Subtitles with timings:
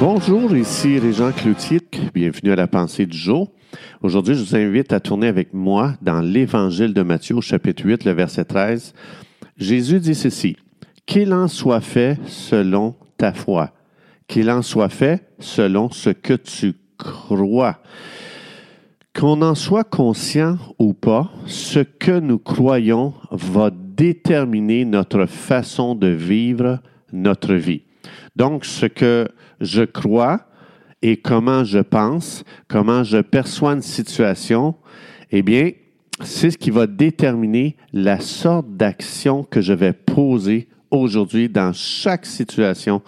[0.00, 1.80] Bonjour, ici Régent Cloutier.
[2.12, 3.52] Bienvenue à la pensée du jour.
[4.02, 8.12] Aujourd'hui, je vous invite à tourner avec moi dans l'Évangile de Matthieu, chapitre 8, le
[8.12, 8.92] verset 13.
[9.56, 10.56] Jésus dit ceci,
[11.06, 13.72] Qu'il en soit fait selon ta foi,
[14.26, 17.78] qu'il en soit fait selon ce que tu crois.
[19.14, 26.08] Qu'on en soit conscient ou pas, ce que nous croyons va déterminer notre façon de
[26.08, 26.80] vivre
[27.12, 27.82] notre vie.
[28.36, 29.28] Donc, ce que
[29.60, 30.46] je crois
[31.02, 34.74] et comment je pense, comment je perçois une situation,
[35.30, 35.72] eh bien,
[36.22, 42.24] c'est ce qui va déterminer la sorte d'action que je vais poser aujourd'hui dans chaque
[42.24, 43.02] situation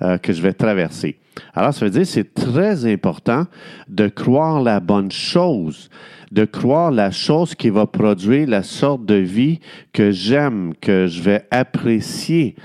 [0.00, 1.18] euh, que je vais traverser.
[1.54, 3.46] Alors, ça veut dire que c'est très important
[3.88, 5.90] de croire la bonne chose,
[6.30, 9.60] de croire la chose qui va produire la sorte de vie
[9.92, 12.56] que j'aime, que je vais apprécier.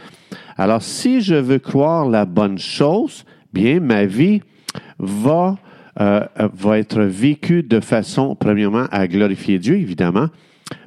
[0.57, 4.41] Alors, si je veux croire la bonne chose, bien, ma vie
[4.99, 5.57] va,
[5.99, 10.27] euh, va être vécue de façon, premièrement, à glorifier Dieu, évidemment,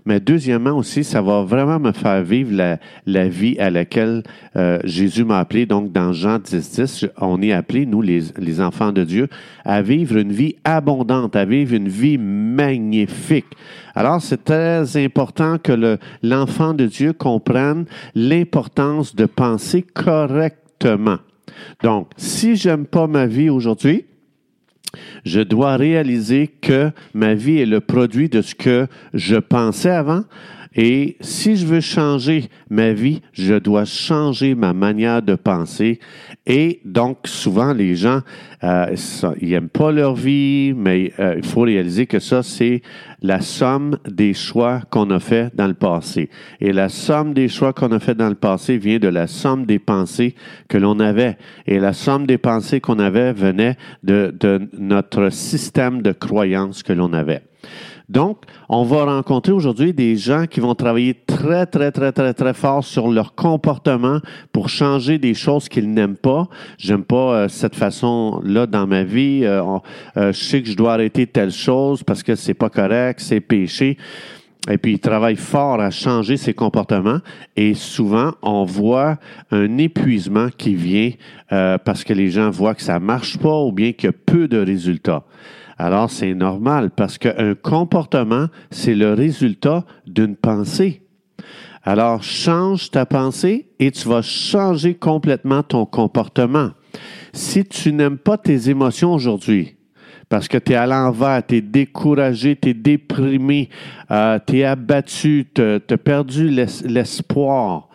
[0.05, 4.23] mais deuxièmement aussi, ça va vraiment me faire vivre la, la vie à laquelle
[4.57, 5.67] euh, Jésus m'a appelé.
[5.67, 9.29] Donc, dans Jean 10, 10, on est appelé, nous, les, les, enfants de Dieu,
[9.65, 13.47] à vivre une vie abondante, à vivre une vie magnifique.
[13.95, 21.19] Alors, c'est très important que l'enfant de Dieu comprenne l'importance de penser correctement.
[21.83, 24.07] Donc, si j'aime pas ma vie aujourd'hui,
[25.25, 30.25] je dois réaliser que ma vie est le produit de ce que je pensais avant.
[30.77, 35.99] Et si je veux changer ma vie, je dois changer ma manière de penser.
[36.47, 38.21] Et donc, souvent, les gens,
[38.63, 38.95] euh,
[39.41, 42.83] ils n'aiment pas leur vie, mais euh, il faut réaliser que ça, c'est
[43.21, 46.31] la somme des choix qu'on a fait dans le passé.
[46.61, 49.67] Et la somme des choix qu'on a fait dans le passé vient de la somme
[49.67, 50.37] des pensées
[50.69, 51.37] que l'on avait.
[51.67, 56.93] Et la somme des pensées qu'on avait venait de, de notre système de croyances que
[56.93, 57.43] l'on avait.
[58.11, 58.39] Donc,
[58.69, 62.83] on va rencontrer aujourd'hui des gens qui vont travailler très, très, très, très, très fort
[62.83, 64.19] sur leur comportement
[64.53, 66.49] pour changer des choses qu'ils n'aiment pas.
[66.77, 69.43] J'aime pas euh, cette façon-là dans ma vie.
[69.45, 69.63] Euh,
[70.17, 73.41] euh, je sais que je dois arrêter telle chose parce que c'est pas correct, c'est
[73.41, 73.97] péché.
[74.69, 77.21] Et puis, ils travaillent fort à changer ses comportements.
[77.55, 79.19] Et souvent, on voit
[79.53, 81.13] un épuisement qui vient
[81.49, 84.49] parce que les gens voient que ça marche pas ou bien qu'il y a peu
[84.49, 85.25] de résultats.
[85.83, 91.01] Alors, c'est normal parce qu'un comportement, c'est le résultat d'une pensée.
[91.83, 96.73] Alors, change ta pensée et tu vas changer complètement ton comportement.
[97.33, 99.77] Si tu n'aimes pas tes émotions aujourd'hui,
[100.29, 103.71] parce que tu es à l'envers, tu es découragé, tu es déprimé,
[104.11, 107.89] euh, tu es abattu, tu as perdu l'espoir,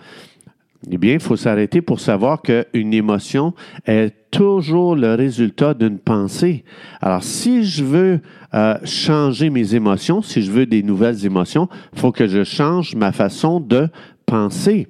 [0.92, 3.54] eh bien, il faut s'arrêter pour savoir qu'une émotion
[3.86, 6.64] est toujours le résultat d'une pensée.
[7.02, 8.20] Alors, si je veux
[8.54, 12.96] euh, changer mes émotions, si je veux des nouvelles émotions, il faut que je change
[12.96, 13.90] ma façon de
[14.26, 14.88] penser.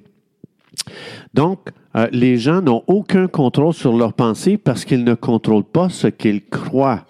[1.32, 1.60] Donc,
[1.96, 6.08] euh, les gens n'ont aucun contrôle sur leurs pensées parce qu'ils ne contrôlent pas ce
[6.08, 7.04] qu'ils croient.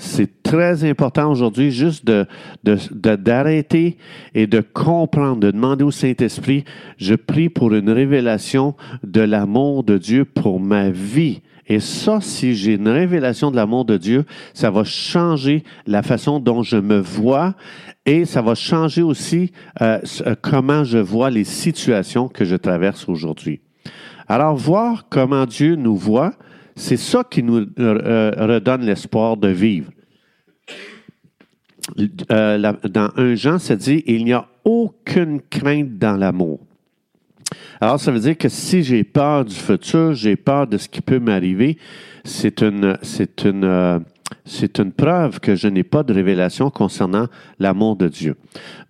[0.00, 2.26] C'est très important aujourd'hui juste de,
[2.62, 3.98] d'arrêter
[4.32, 6.64] et de comprendre, de demander au Saint-Esprit,
[6.98, 11.42] je prie pour une révélation de l'amour de Dieu pour ma vie.
[11.66, 16.38] Et ça, si j'ai une révélation de l'amour de Dieu, ça va changer la façon
[16.38, 17.56] dont je me vois
[18.06, 19.50] et ça va changer aussi
[19.82, 23.60] euh, euh, comment je vois les situations que je traverse aujourd'hui.
[24.28, 26.34] Alors, voir comment Dieu nous voit,
[26.78, 29.90] c'est ça qui nous euh, redonne l'espoir de vivre.
[32.30, 36.60] Euh, dans un Jean, ça dit il n'y a aucune crainte dans l'amour.
[37.80, 41.00] Alors, ça veut dire que si j'ai peur du futur, j'ai peur de ce qui
[41.00, 41.78] peut m'arriver,
[42.24, 43.98] c'est une, c'est une, euh,
[44.44, 47.28] c'est une preuve que je n'ai pas de révélation concernant
[47.58, 48.36] l'amour de Dieu.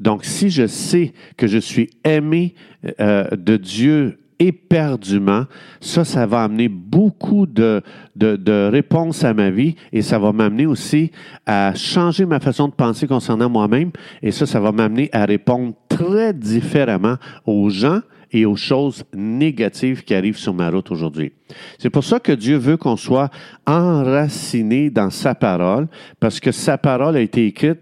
[0.00, 2.54] Donc, si je sais que je suis aimé
[3.00, 5.44] euh, de Dieu éperdument,
[5.80, 7.82] ça, ça va amener beaucoup de,
[8.16, 11.10] de, réponses à ma vie et ça va m'amener aussi
[11.46, 13.90] à changer ma façon de penser concernant moi-même
[14.22, 18.00] et ça, ça va m'amener à répondre très différemment aux gens
[18.32, 21.32] et aux choses négatives qui arrivent sur ma route aujourd'hui.
[21.78, 23.30] C'est pour ça que Dieu veut qu'on soit
[23.66, 25.88] enraciné dans sa parole,
[26.20, 27.80] parce que sa parole a été écrite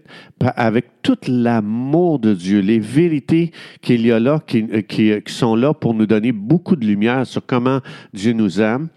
[0.55, 3.51] avec tout l'amour de Dieu, les vérités
[3.81, 7.25] qu'il y a là, qui, qui, qui, sont là pour nous donner beaucoup de lumière
[7.25, 7.79] sur comment
[8.13, 8.87] Dieu nous aime.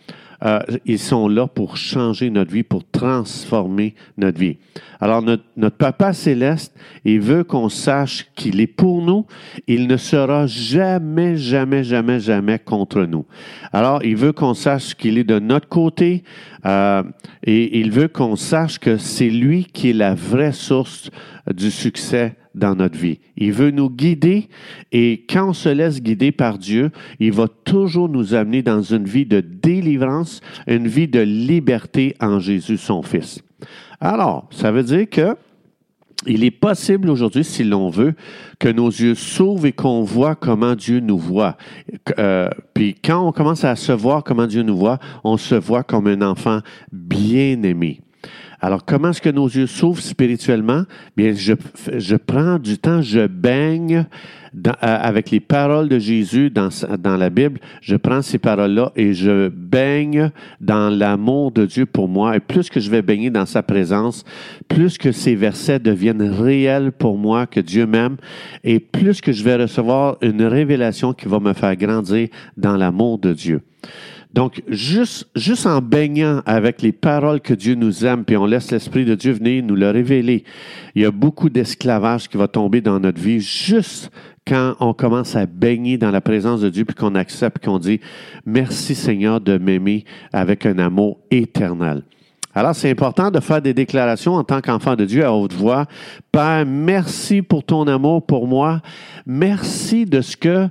[0.44, 4.56] Euh, ils sont là pour changer notre vie, pour transformer notre vie.
[5.00, 9.26] Alors, notre, notre Papa céleste, il veut qu'on sache qu'il est pour nous.
[9.66, 13.26] Il ne sera jamais, jamais, jamais, jamais contre nous.
[13.72, 16.25] Alors, il veut qu'on sache qu'il est de notre côté
[16.66, 17.02] euh,
[17.44, 21.10] et il veut qu'on sache que c'est lui qui est la vraie source
[21.54, 23.19] du succès dans notre vie.
[23.37, 24.49] Il veut nous guider
[24.93, 29.05] et quand on se laisse guider par Dieu, il va toujours nous amener dans une
[29.05, 33.43] vie de délivrance, une vie de liberté en Jésus, son Fils.
[34.00, 35.37] Alors, ça veut dire que
[36.26, 38.14] il est possible aujourd'hui, si l'on veut,
[38.58, 41.56] que nos yeux s'ouvrent et qu'on voit comment Dieu nous voit.
[42.19, 45.82] Euh, puis quand on commence à se voir comment Dieu nous voit, on se voit
[45.82, 46.61] comme un enfant
[46.93, 48.02] bien aimé.
[48.61, 50.84] Alors, comment est-ce que nos yeux s'ouvrent spirituellement?
[51.17, 51.55] Bien, je,
[51.96, 54.05] je prends du temps, je baigne
[54.55, 56.69] euh, avec les paroles de Jésus dans,
[56.99, 57.58] dans la Bible.
[57.81, 60.31] Je prends ces paroles-là et je baigne
[60.61, 62.37] dans l'amour de Dieu pour moi.
[62.37, 64.25] Et plus que je vais baigner dans sa présence,
[64.69, 68.16] plus que ces versets deviennent réels pour moi, que Dieu m'aime,
[68.62, 72.28] et plus que je vais recevoir une révélation qui va me faire grandir
[72.58, 73.62] dans l'amour de Dieu.
[74.32, 78.71] Donc, juste, juste en baignant avec les paroles que Dieu nous aime, puis on laisse
[78.71, 80.44] l'Esprit de Dieu venir nous le révéler,
[80.94, 84.11] il y a beaucoup d'esclavage qui va tomber dans notre vie juste
[84.47, 88.00] quand on commence à baigner dans la présence de Dieu, puis qu'on accepte, qu'on dit,
[88.47, 92.03] merci Seigneur de m'aimer avec un amour éternel.
[92.53, 95.87] Alors, c'est important de faire des déclarations en tant qu'enfant de Dieu à haute voix.
[96.33, 98.81] Père, merci pour ton amour pour moi.
[99.25, 100.67] Merci de ce que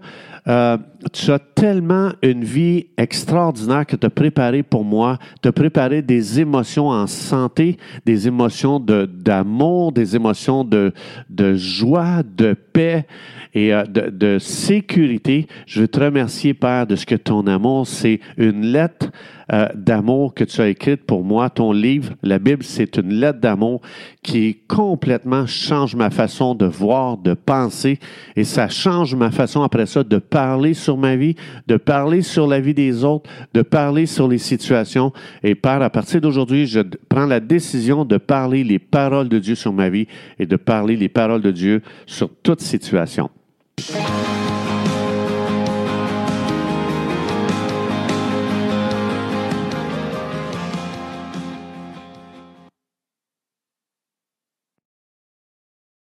[0.48, 0.78] euh,
[1.14, 5.18] tu as tellement une vie extraordinaire que tu as préparé pour moi.
[5.42, 10.94] Tu as préparé des émotions en santé, des émotions d'amour, des émotions de,
[11.30, 13.06] de joie, de paix
[13.54, 15.48] et euh, de, de, sécurité.
[15.66, 19.12] Je veux te remercier, Père, de ce que ton amour, c'est une lettre
[19.51, 21.50] euh, d'amour que tu as écrite pour moi.
[21.50, 23.81] Ton livre, la Bible, c'est une lettre d'amour
[24.22, 28.00] qui complètement change ma façon de voir, de penser,
[28.36, 31.36] et ça change ma façon après ça de parler sur ma vie,
[31.68, 35.12] de parler sur la vie des autres, de parler sur les situations.
[35.44, 39.56] Et Père, à partir d'aujourd'hui, je prends la décision de parler les paroles de Dieu
[39.56, 40.07] sur ma vie
[40.38, 43.30] et de parler les paroles de Dieu sur toute situation.